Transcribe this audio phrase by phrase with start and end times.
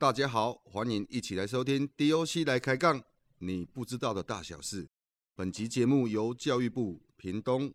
[0.00, 3.02] 大家好，欢迎一起来收听 DOC 来开杠，
[3.36, 4.88] 你不知道的大小事。
[5.34, 7.70] 本集节目由教育部屏东、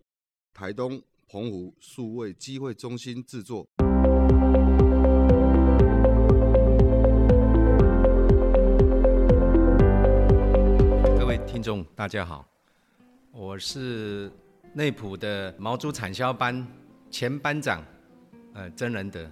[0.52, 3.68] 台东、澎湖数位机会中心制作。
[11.20, 12.44] 各位听众，大家好，
[13.32, 14.32] 我是
[14.74, 16.68] 内埔的毛猪产销班
[17.12, 17.86] 前班长，
[18.56, 19.30] 呃，曾仁德，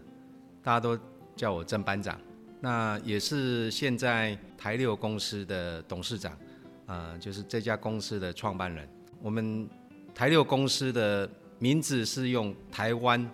[0.61, 0.95] 大家都
[1.35, 2.21] 叫我曾班长。
[2.63, 6.39] 那也是现在台六公司的董事长，
[6.85, 8.87] 啊，就是这家公司的创办人。
[9.21, 9.67] 我们
[10.15, 11.29] 台六公司的
[11.59, 13.29] 名字是用台湾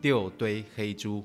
[0.00, 1.22] 六堆黑猪，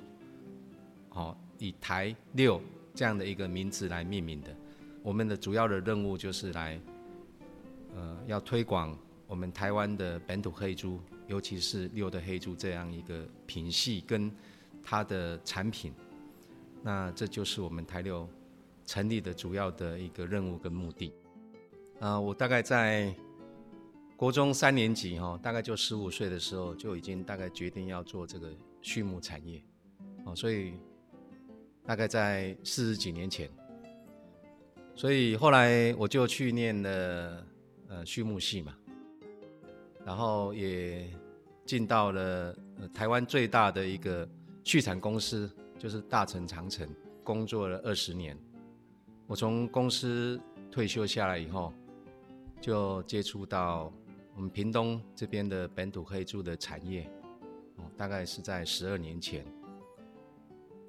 [1.08, 2.62] 好，以台六
[2.94, 4.54] 这样的一个名字来命名的。
[5.02, 6.78] 我们的主要的任务就是来，
[7.96, 8.94] 呃，要推广
[9.28, 14.30] 我们台湾的本土黑猪，尤其是六的黑猪这样一个品系跟
[14.84, 15.94] 它的产品。
[16.86, 18.30] 那这就是我们台六
[18.86, 21.12] 成立的主要的一个任务跟目的。
[22.00, 23.12] 啊，我大概在
[24.16, 29.60] 国中三年级哈，大概就十五岁的时候就已经大概决定要做这个畜牧产业，
[30.26, 30.76] 哦，所以
[31.84, 33.50] 大概在四十几年前，
[34.94, 37.48] 所以后来我就去念了
[37.88, 38.76] 呃畜牧系嘛，
[40.06, 41.10] 然后也
[41.66, 42.56] 进到了
[42.94, 44.30] 台湾最大的一个
[44.64, 45.50] 畜产公司。
[45.78, 46.88] 就是大成长城
[47.24, 48.38] 工作了二十年，
[49.28, 50.40] 我从公司
[50.72, 51.74] 退休下来以后，
[52.62, 53.92] 就接触到
[54.36, 57.10] 我们屏东这边的本土黑猪的产业，
[57.76, 59.46] 哦，大概是在十二年前。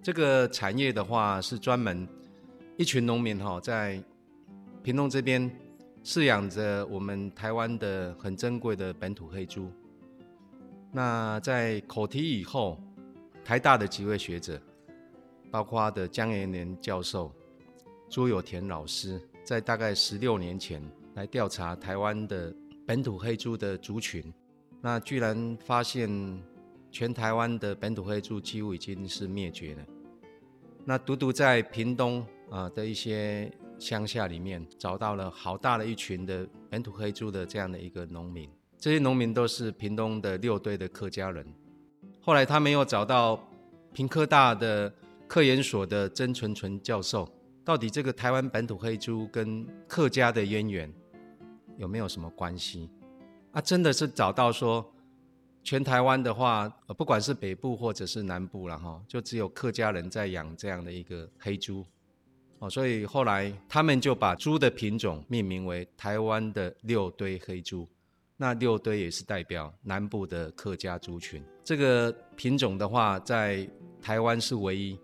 [0.02, 2.06] 这个产业的话是专门
[2.76, 4.02] 一群农民哈，在
[4.82, 5.50] 屏东这边
[6.04, 9.68] 饲养着我们台湾的很珍贵的本土黑猪。
[10.92, 12.80] 那在口蹄以后，
[13.44, 14.60] 台大的几位学者。
[15.56, 17.32] 包括的江延年教授、
[18.10, 20.82] 朱有田老师，在大概十六年前
[21.14, 22.54] 来调查台湾的
[22.86, 24.30] 本土黑猪的族群，
[24.82, 26.10] 那居然发现
[26.90, 29.82] 全台湾的本土黑猪几乎已经是灭绝了。
[30.84, 41.46] 那独独在屏东啊的一些乡下里面，找到了好大的一群的本土黑猪的这样的一个农民，这些农民都是屏东的六堆的客家人。
[42.20, 43.42] 后来他们又找到
[43.94, 44.92] 平科大的。
[45.28, 47.28] 科研所的曾纯纯教授，
[47.64, 50.92] 到底这个台湾本土黑猪跟客家的渊源
[51.76, 52.88] 有没有什么关系？
[53.50, 54.88] 啊，真的是找到说，
[55.64, 61.84] 全台湾的话，不管是北部或者是南部了哈，就只有客家人在养这样的一个黑猪，
[62.60, 67.88] 哦，所以后来他们就把猪的品种命名为台湾的六堆黑猪，
[68.36, 71.42] 那六堆也是代表南部的客家族群。
[71.64, 73.68] 这个品种的话，在
[74.00, 74.96] 台湾是唯一。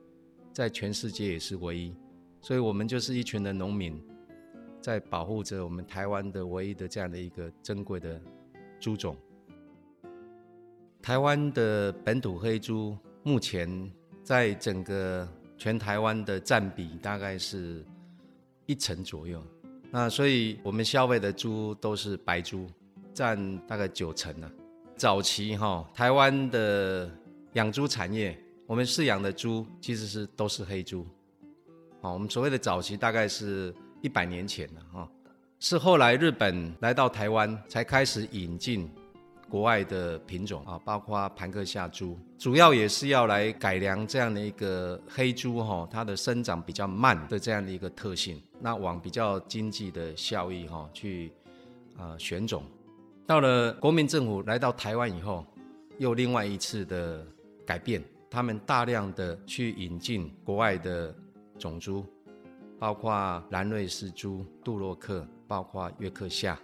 [0.52, 1.94] 在全世界也是唯一，
[2.42, 3.98] 所以我们就是一群的农民，
[4.82, 8.20] 在保护着我们台湾的唯一的这样的一个珍贵的
[8.78, 9.16] 猪种。
[11.00, 13.90] 台湾的本土黑猪目前
[14.22, 15.26] 在整个
[15.56, 17.82] 全台湾的占比大概是
[18.66, 19.42] 一成左右，
[19.90, 22.66] 那所以我们消费的猪都是白猪，
[23.14, 24.50] 占大概九成呢。
[24.96, 27.10] 早期哈，台湾的
[27.54, 28.38] 养猪产业。
[28.66, 31.06] 我们饲养的猪其实是都是黑猪，
[32.00, 35.10] 啊，我们所谓的早期大概是一百年前了哈，
[35.58, 38.88] 是后来日本来到台湾才开始引进
[39.50, 51.30] 国外的品种啊，包括盘克夏猪，主要也是要来改良这样的一个黑猪哈，它的生长比较慢的这样的一个特性，那往比较经济的效益哈去
[51.98, 52.62] 啊选种。
[53.26, 55.44] 到了国民政府来到台湾以后，
[55.98, 57.26] 又另外一次的
[57.66, 58.02] 改变。
[58.32, 61.14] 他们大量的去引进国外的
[61.58, 62.02] 种猪，
[62.78, 66.58] 包括兰瑞斯猪、杜洛克，包括约克夏，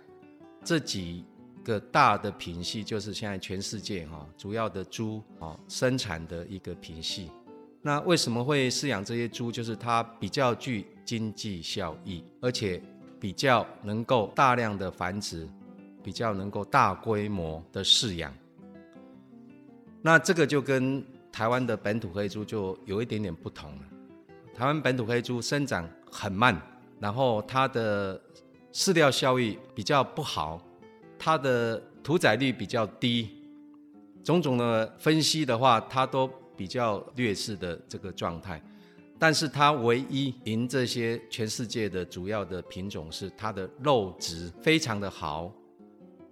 [0.64, 1.26] 这几
[1.62, 7.30] 个大的品系，就是现在全世界哈主要的猪啊生产的一个品系。
[7.82, 9.52] 那为什么会饲养这些猪？
[9.52, 12.82] 就是它比较具经济效益，而且
[13.20, 15.46] 比较能够大量的繁殖，
[16.02, 18.34] 比较能够大规模的饲养。
[20.00, 21.04] 那这个就跟
[21.38, 23.82] 台湾的本土黑猪就有一点点不同了。
[24.52, 26.60] 台湾本土黑猪生长很慢，
[26.98, 28.20] 然后它的
[28.72, 30.60] 饲料效益比较不好，
[31.16, 33.28] 它的屠宰率比较低，
[34.24, 38.60] 种种的分析的话，它都比较劣势的这个状态。
[39.16, 45.52] 但是它唯一赢这些全世界的主要的品种是它的肉质非常的好，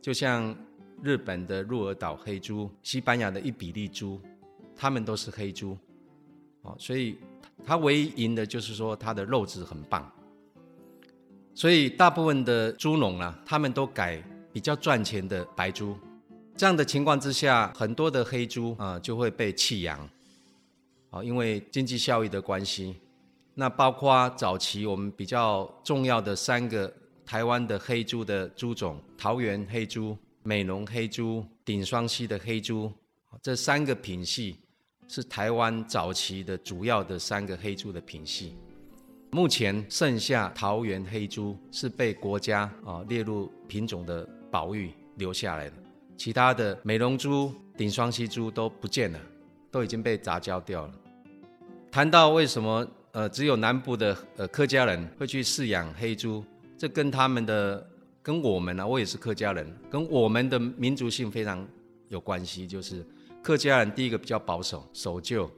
[0.03, 0.53] 就像
[1.01, 4.21] 日本的鹿儿岛黑猪、西班牙的伊比利猪。
[4.77, 5.77] 他们都是黑猪，
[6.63, 7.17] 哦，所以
[7.65, 10.11] 它唯一赢的就是说它的肉质很棒。
[11.55, 15.97] 所以大部分的猪农啊，他们都改比较赚钱的白猪。
[16.55, 19.99] 这样的情况之下，很多的黑猪啊就会被弃养，
[21.11, 22.97] 啊，因为经济效益的关系。
[23.55, 26.93] 那包括早期我们比较重要的三个
[27.25, 32.93] 台湾的黑猪的猪种：桃园黑猪、美浓黑猪、顶双溪的黑猪。
[33.43, 34.59] 这三个品系
[35.09, 38.57] 是台湾早期的主要的三个黑猪的品系。
[39.31, 45.73] 目前剩下桃园黑猪是被国家啊列入品种的保育留下来的，
[46.17, 49.21] 其他的美容猪、顶双溪猪都不见了，
[49.71, 50.95] 都已经被杂交掉了。
[51.91, 56.43] 谈到为什么呃只有南部的呃客家人会去饲养黑猪，
[56.79, 57.87] 这跟他们的
[58.23, 61.67] 跟我们呢，我也是客家人，跟我们的民族性非常
[62.09, 63.05] 有关系，就是。
[63.47, 65.49] 客家人第一个比较保守、守旧，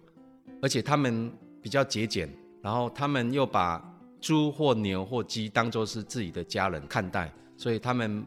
[0.60, 1.32] 而且他们
[1.62, 2.28] 比较节俭，
[2.60, 3.82] 然后他们又把
[4.20, 8.22] 猪或牛或鸡当作是自己的家人看待，所以他们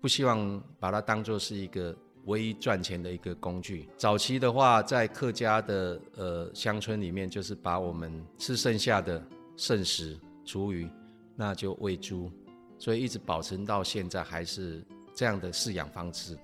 [0.00, 1.94] 不希望把它当做是一个
[2.24, 3.86] 唯一赚钱的一个工具。
[3.98, 9.22] 早期的话，在客家的呃乡村里面，就是把我们吃剩下的
[9.58, 10.88] 剩食、厨余，
[11.34, 12.32] 那就喂猪，
[12.78, 14.82] 所以一直保存到现在还是
[15.14, 16.34] 这样的饲养方式。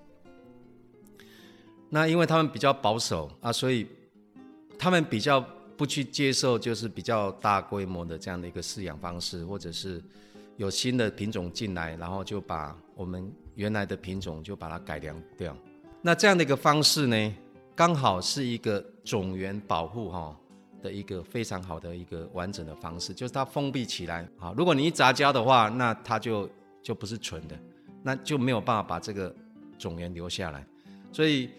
[1.94, 3.86] 那因为他们比较保守啊，所以
[4.78, 5.38] 他们比较
[5.76, 10.02] 不去接受，就是比较大规模的这样的一个饲养方式，或者是
[10.56, 15.54] 有新的品种进来，然后就把我们原来的品种就把它改良掉。
[16.00, 17.34] 那这样的一个方式呢，
[17.76, 20.34] 刚好是一个种源保护哈
[20.82, 24.54] 的一个非常好的一个完整的方式，就是它封闭起来啊。
[24.56, 26.48] 如果你一杂交的话，那它就
[26.82, 27.58] 就不是纯的，
[28.02, 29.34] 那就没有办法把这个
[29.78, 30.66] 种源留下来，
[31.12, 31.50] 所以。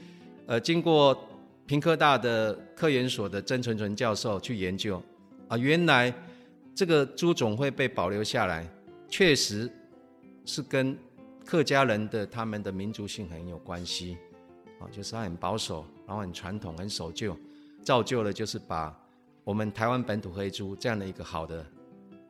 [0.45, 1.17] 呃，经过
[1.65, 5.01] 平科大的科研所的曾纯纯教授去研究，
[5.47, 6.13] 啊，原来
[6.75, 8.67] 这个猪种会被保留下来，
[9.07, 9.71] 确实
[10.43, 10.97] 是跟
[11.45, 14.17] 客家人的他们的民族性很有关系，
[14.81, 17.37] 啊，就是他很保守，然后很传统，很守旧，
[17.81, 18.93] 造就了就是把
[19.45, 21.65] 我们台湾本土黑猪这样的一个好的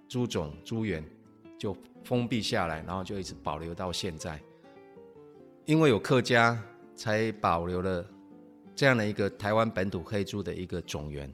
[0.07, 1.03] 猪种猪源
[1.57, 4.39] 就封闭下来，然后就一直保留到现在，
[5.65, 6.63] 因为有客家。
[6.95, 8.05] 才保留了
[8.75, 11.33] 这样的一个台湾本土黑猪的一个种源。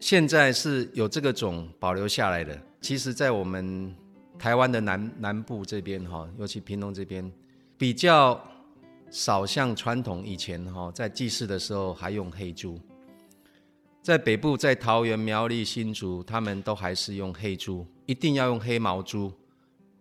[0.00, 2.60] 现在是有这个种保留下来的。
[2.80, 3.94] 其实，在我们
[4.38, 7.30] 台湾的南南部这边哈，尤其屏东这边，
[7.78, 8.42] 比较
[9.10, 12.80] 少像传统以前哈，在祭祀的时候还用黑猪。
[14.02, 19.32] 在北部，在桃园、苗栗、新竹，他们都还是用黑猪，一定要用黑毛猪。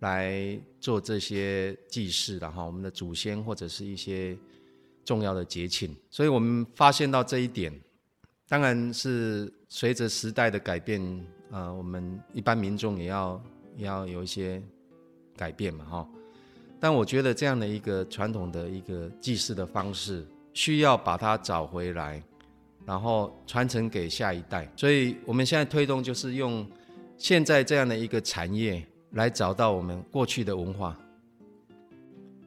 [0.01, 4.36] 来做这些祭祀的哈，我们的祖先或者是一些
[5.06, 7.71] 重要的节庆，所以我们发现到这一点，
[8.48, 11.00] 当然是随着时代的改变，
[11.51, 13.44] 呃，我们一般民众也要
[13.77, 14.59] 也要有一些
[15.38, 16.09] 改变嘛哈。
[16.80, 22.24] 但我觉得这样的一个传统的一个祭祀的方式，需要把它找回来，
[22.88, 24.68] 然后传承给下一代。
[24.75, 26.68] 所以我们现在推动就是用
[27.19, 28.83] 现在这样的一个产业。
[29.11, 30.97] 来找到我们过去的文化，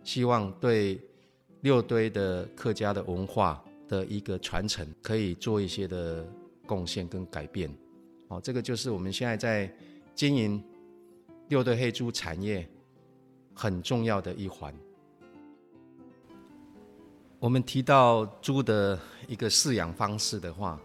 [0.02, 0.98] 希望对
[1.60, 6.26] 六堆的客家的文化的一个传承，可以做一些的
[6.66, 7.70] 贡献跟改变。
[8.28, 9.70] 哦，这个就是我们现在在
[10.14, 10.62] 经营
[11.48, 12.66] 六堆黑猪产业
[13.54, 14.74] 很重要的一环。
[17.38, 18.98] 我们提到猪的
[19.28, 20.80] 一个饲养方式的话，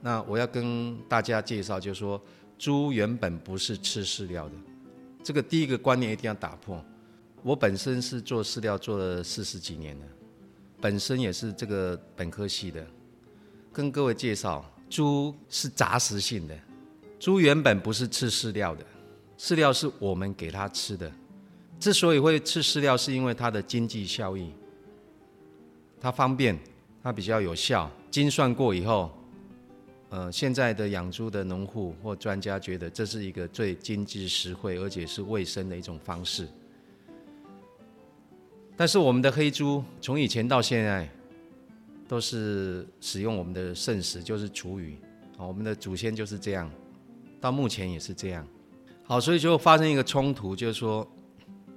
[0.00, 2.20] 那我要跟大家介绍，就是说
[2.58, 4.54] 猪原本不是吃饲料的。
[5.22, 6.82] 这个第一个观念一定要打破。
[7.42, 10.06] 我本身是做饲料做了四十几年的，
[10.80, 12.86] 本身也是这个本科系的。
[13.72, 16.56] 跟各位介绍，猪是杂食性的，
[17.18, 18.84] 猪原本不是吃饲料的，
[19.38, 21.10] 饲料是我们给它吃的。
[21.80, 24.52] 之所以会吃饲料，是因为它的经济效益，
[26.00, 26.58] 它方便，
[27.02, 29.10] 它比较有效，精算过以后。
[30.12, 36.46] 呃，现在的养猪的农户或专家觉得这是一个最经济实惠而且是卫生的一种方式。
[38.76, 41.08] 但是我们的黑猪从以前到现在
[42.06, 44.94] 都是使用我们的剩食，就是厨余
[45.38, 46.70] 啊，我们的祖先就是这样，
[47.40, 48.46] 到目前也是这样。
[49.04, 51.10] 好，所以就发生一个冲突，就是说，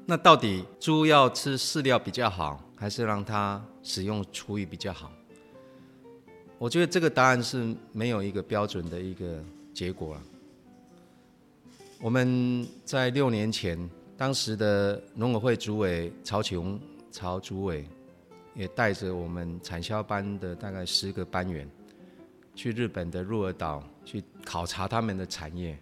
[0.06, 5.10] 那到底猪要吃饲料比较好，还是让它使用厨余比较好？
[6.58, 9.44] 我觉得这个答案是没有一个标准的一个
[9.74, 10.22] 结果了。
[12.00, 13.78] 我们在六年前，
[14.16, 16.80] 当时的农委会主委曹琼
[17.12, 17.86] 曹主委
[18.54, 21.70] 也带着我们产销班的大概十个班员，
[22.56, 25.78] 去日本的鹿儿岛去考察他们的产业。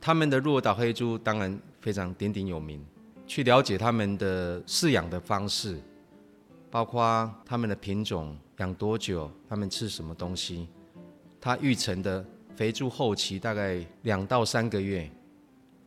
[0.00, 2.84] 他们的鹿儿岛黑猪当然非常鼎鼎有名，
[3.26, 5.78] 去了解他们的饲养的方式，
[6.70, 10.68] 包括他们的品种、养多久、他们吃什么东西。
[11.40, 12.24] 它育成的
[12.56, 15.10] 肥猪后期大概两到三个月，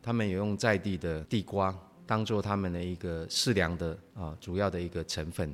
[0.01, 5.54] 他们有用在地的地瓜当做他们的一个饲粮的啊主要的一个成分，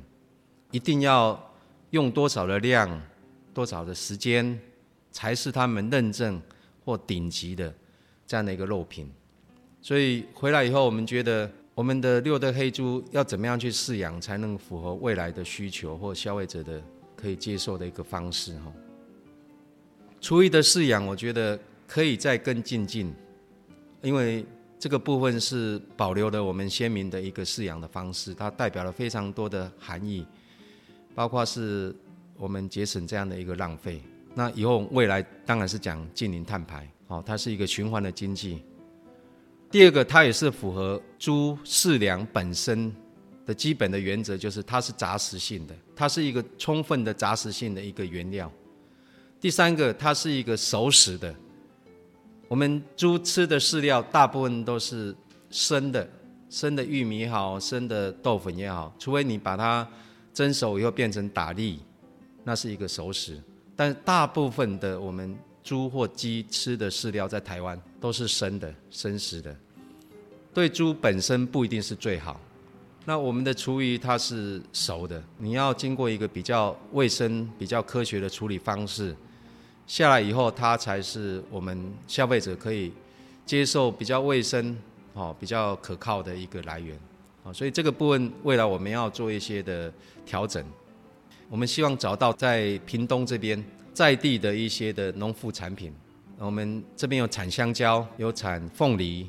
[0.70, 1.38] 一定要
[1.90, 3.00] 用多少的量、
[3.52, 4.58] 多少的时间，
[5.10, 6.40] 才是他们认证
[6.84, 7.74] 或顶级的
[8.26, 9.10] 这样的一个肉品。
[9.82, 16.80] 所以回来以后，我们觉得我们的六的黑猪要怎么样去饲养，才能符合未来的需求或消费者的
[17.20, 18.72] 可以接受的一个方式哈。
[20.20, 23.12] 厨艺的饲养，我觉得可以再更进进，
[24.02, 24.46] 因为
[24.78, 30.24] 这个部分是保留了我们先民的一个饲养的方式，它代表了非常多的含义，
[31.14, 31.94] 包括是
[32.36, 34.00] 我们节省这样的一个浪费。
[34.34, 38.62] 那以后未来当然是讲近零碳排，哦，它是一个循环的经济。
[39.70, 42.94] 第二个，它也是符合猪饲粮本身
[43.48, 48.52] 的基本的原则，就是它是杂食性的，它是一个充分的杂食性的一个原料。
[49.40, 51.34] 第三个，它是一个熟食的。
[52.46, 55.16] 我们猪吃的饲料大部分都是
[55.48, 56.06] 生的，
[56.50, 59.88] 生的玉米也好，生的豆粉也好，除非你把它
[60.34, 61.80] 蒸熟以后变成打粒，
[62.44, 63.42] 那是一个熟食。
[63.74, 69.56] 但大部分的我们猪或鸡吃的饲料在台湾都是生的、生食的，
[70.52, 72.38] 对猪本身不一定是最好。
[73.08, 79.16] 那我们的厨余它是熟的，你要经过一个比较卫生、比较科学的处理方式。
[79.86, 82.92] 下来以后，它才是我们消费者可以
[83.46, 84.76] 接受比较卫生、
[85.14, 86.94] 哦比较可靠的一个来源，
[87.44, 89.90] 啊，所以这个部分未来我们要做一些的
[90.26, 90.62] 调整。
[91.48, 95.90] 我们希望找到在屏东这边在地的一些的农副产品，
[96.36, 99.26] 我们这边有产香蕉，有产凤梨、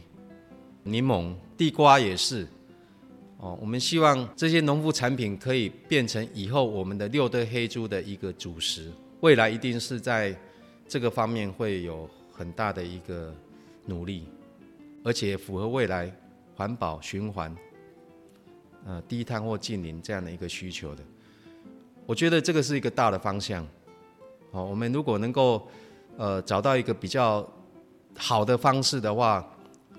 [0.84, 2.46] 柠檬、地瓜也是，
[3.40, 8.92] 哦，我们希望这些农副产品可以变成以后我们的六对黑猪的一个主食，
[9.22, 10.38] 未来一定是在。
[10.92, 13.32] 这个方面会有很大的一个
[13.86, 14.26] 努力，
[15.04, 16.12] 而且符合未来
[16.56, 17.56] 环保循环、
[18.88, 21.04] 呃低碳或近零这样的一个需求的。
[22.08, 23.64] 我觉得这个是一个大的方向。
[24.52, 25.68] 好，我们如果能够
[26.18, 27.48] 呃找到一个比较
[28.18, 29.48] 好的方式的话，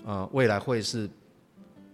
[0.03, 1.09] 呃，未来会是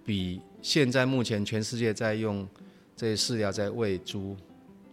[0.03, 2.45] 比现在目前全世界在用
[2.93, 4.35] 这些饲料在喂猪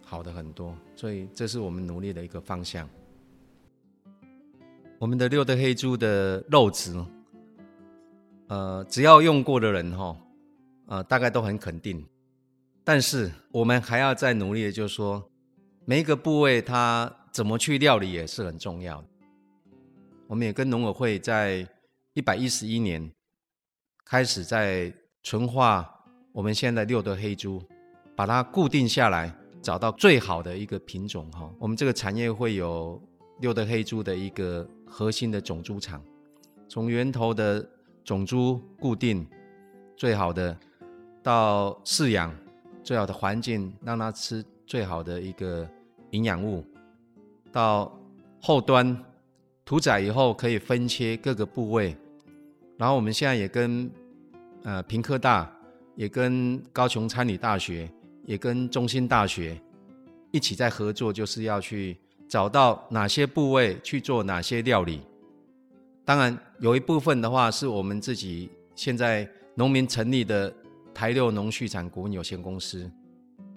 [0.05, 0.73] 好的很多。
[0.95, 2.89] 所以这是我们努力的一个方向。
[4.97, 6.95] 我们的六的黑猪的肉质，
[8.47, 10.17] 呃，只要用过的人哈，
[10.85, 12.01] 呃，大概都很肯定。
[12.85, 15.29] 但是我们还要再努力的，就是说，
[15.83, 19.07] 每一个部位它怎么去料理也是很重要的。
[20.27, 21.67] 我们也跟农委会在
[22.13, 23.11] 一百一十一年
[24.05, 24.93] 开始在
[25.25, 25.91] 纯化
[26.31, 27.59] 我们现在六的黑猪，
[28.15, 31.51] 把它固定下来，找到最好的一个品种哈。
[31.57, 33.01] 我们这个产业会有
[33.39, 34.65] 六的黑猪的一个。
[34.87, 36.01] 核心的种猪场，
[36.69, 37.67] 从源头的
[38.01, 39.27] 种猪固定
[39.97, 40.57] 最好的，
[41.21, 42.33] 到饲养
[42.81, 45.67] 最好的环境，让它吃最好的一个
[46.11, 46.63] 营养物，
[47.51, 47.91] 到
[48.39, 48.97] 后端
[49.65, 51.93] 屠宰以后可以分切各个部位，
[52.77, 53.91] 然后我们现在也跟
[54.65, 55.49] 呃平科大，
[55.95, 57.89] 也跟高雄参旅大学，
[58.25, 59.57] 也跟中心大学
[60.31, 61.97] 一起在合作，就是要去。
[62.27, 64.99] 找到哪些部位去做哪些料理？
[66.03, 70.51] 当然，有一部分的话是我们自己现在农民成立的
[70.91, 72.91] 台六农畜产股份有限公司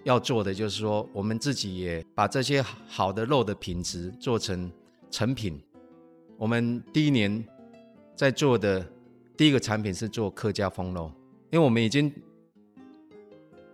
[0.04, 4.70] 要做的，就是说我们自己也把这些好的肉的品质做成
[5.10, 5.58] 成品。
[6.36, 7.42] 我们第一年
[8.14, 8.86] 在做的
[9.38, 11.10] 第一个产品是做客家风肉，
[11.50, 12.12] 因为我们已经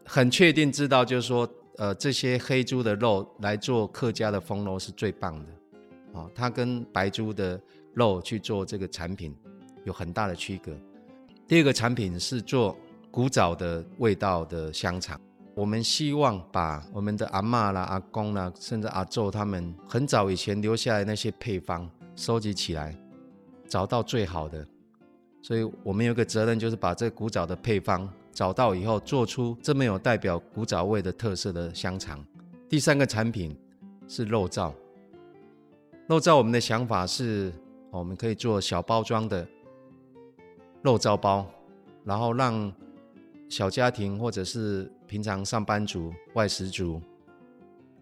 [0.04, 1.48] 很确定知道，就是说。
[1.76, 7.60] 呃，这些黑猪的肉来做客家的风肉是最棒的，啊，它跟白猪的
[7.94, 9.34] 肉去做这个产品
[9.82, 10.72] 有很大的区隔。
[11.48, 12.78] 第二个产品是做
[13.10, 15.20] 古早的味道的香肠，
[15.56, 22.96] 我们希望把我们的阿妈啦、阿公啦，甚至阿昼他们很早以前留下来那些配方收集起来，
[23.66, 24.64] 找到最好的，
[25.44, 28.10] 所以我们有个责任，就是把这古早的配方。
[28.32, 32.24] 找到以后，做出这么有代表古早味的特色的香肠。
[32.66, 33.54] 第三个产品
[34.08, 34.72] 是肉燥。
[36.08, 37.52] 肉燥，我们的想法是，
[37.90, 39.46] 我们可以做小包装的
[40.80, 41.46] 肉燥包，
[42.04, 42.72] 然后让
[43.50, 46.98] 小家庭或者是平常上班族、外食族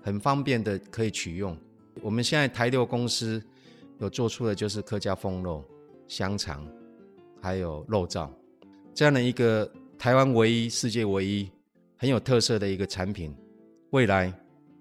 [0.01, 1.59] 很方便的可以取用。
[2.01, 3.43] 我们现在台六公司
[3.99, 5.63] 有做出的就是客家风肉、
[6.07, 6.65] 香肠，
[7.43, 8.31] 还有肉燥
[8.95, 11.51] 这样的一个台湾唯一、世界唯一
[11.97, 13.35] 很有特色的一个产品，
[13.91, 14.33] 未来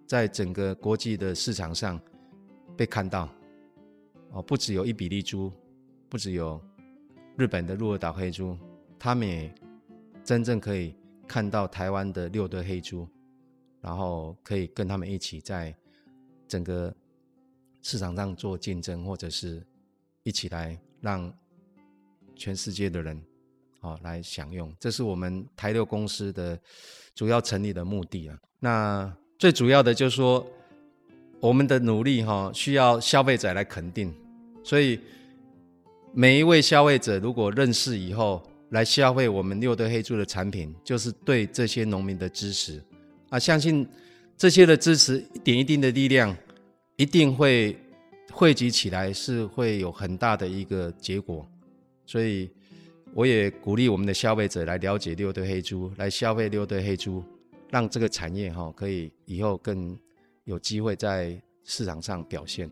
[0.08, 2.00] 在整个国际的市场上
[2.78, 3.28] 被看到。
[4.34, 5.52] 哦，不只有一比例猪，
[6.08, 6.62] 不只有
[7.38, 8.58] 日本的鹿儿岛黑猪，
[8.98, 9.54] 他们也
[10.24, 10.96] 真正可以
[11.28, 13.06] 看到台湾的六对黑猪，
[13.82, 15.76] 然后可以跟他们一起在
[16.48, 16.96] 整个
[17.82, 19.62] 市场上做竞争，或者是
[20.24, 21.30] 一起来让
[22.42, 23.22] 全世界的人
[23.80, 24.74] 好来享用。
[24.80, 26.60] 这是我们台六公司的
[27.14, 28.38] 主要成立的目的啊。
[28.60, 30.46] 那最主要的就是说。
[31.42, 34.14] 我们的努力哈，需要消费者来肯定，
[34.64, 35.00] 所以
[36.14, 42.80] 每一位消费者如果认识以后来消费我们六堆黑猪的产品，就是对这些农民的支持
[43.32, 43.40] 啊！
[43.40, 43.88] 相信
[44.38, 46.38] 这些的支持一点一滴的力量，
[46.96, 47.76] 一定会
[48.32, 51.50] 汇集起来，是会有很大的一个结果。
[52.12, 52.50] 所以
[53.14, 57.24] 我也鼓励我们的消费者来了解六对黑猪，来消费六对黑猪，
[57.70, 59.98] 让这个产业哈可以以后更。
[60.46, 62.70] 有机会在市场上表现。